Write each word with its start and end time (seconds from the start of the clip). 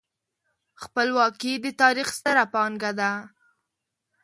خپلواکي 0.83 1.53
د 1.63 1.65
تاریخ 1.81 2.07
ستره 2.17 2.45
پانګه 2.53 2.91
ده. 2.99 3.11